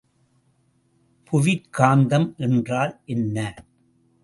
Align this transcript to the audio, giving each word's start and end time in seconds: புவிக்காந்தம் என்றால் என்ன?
புவிக்காந்தம் 1.31 2.27
என்றால் 2.37 3.01
என்ன? 3.05 3.37